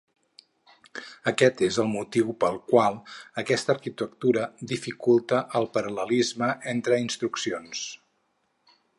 Aquest 1.31 1.59
és 1.65 1.75
el 1.81 1.89
motiu 1.89 2.31
pel 2.43 2.55
qual 2.71 2.97
aquesta 3.41 3.71
arquitectura 3.73 4.47
dificulta 4.71 5.41
el 5.59 5.67
paral·lelisme 5.77 6.49
entre 6.73 6.99
instruccions. 7.03 7.85